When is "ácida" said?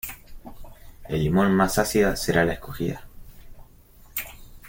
1.77-2.15